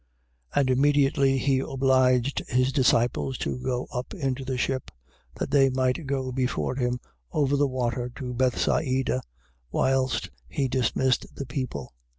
[0.55, 0.59] 6:45.
[0.61, 4.89] And immediately he obliged his disciples to go up into the ship,
[5.35, 6.99] that they might go before him
[7.31, 9.21] over the water to Bethsaida,
[9.69, 11.93] whilst he dismissed the people.